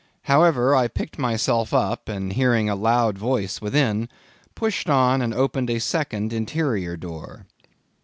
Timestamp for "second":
5.77-6.33